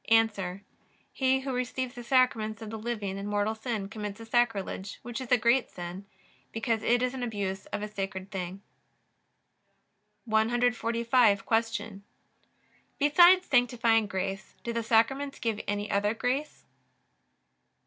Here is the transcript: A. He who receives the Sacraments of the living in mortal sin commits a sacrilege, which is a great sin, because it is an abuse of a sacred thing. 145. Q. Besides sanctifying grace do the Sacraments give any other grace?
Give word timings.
A. 0.09 0.59
He 1.13 1.41
who 1.41 1.53
receives 1.53 1.93
the 1.93 2.03
Sacraments 2.03 2.59
of 2.63 2.71
the 2.71 2.79
living 2.79 3.19
in 3.19 3.27
mortal 3.27 3.53
sin 3.53 3.87
commits 3.87 4.19
a 4.19 4.25
sacrilege, 4.25 4.97
which 5.03 5.21
is 5.21 5.31
a 5.31 5.37
great 5.37 5.69
sin, 5.69 6.07
because 6.51 6.81
it 6.81 7.03
is 7.03 7.13
an 7.13 7.21
abuse 7.21 7.67
of 7.67 7.83
a 7.83 7.87
sacred 7.87 8.31
thing. 8.31 8.63
145. 10.25 11.45
Q. 11.45 12.01
Besides 12.97 13.45
sanctifying 13.45 14.07
grace 14.07 14.55
do 14.63 14.73
the 14.73 14.81
Sacraments 14.81 15.37
give 15.37 15.61
any 15.67 15.91
other 15.91 16.15
grace? 16.15 16.65